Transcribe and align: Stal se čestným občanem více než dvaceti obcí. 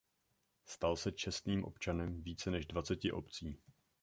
Stal 0.65 0.97
se 0.97 1.11
čestným 1.11 1.63
občanem 1.63 2.23
více 2.23 2.51
než 2.51 2.65
dvaceti 2.65 3.11
obcí. 3.11 3.57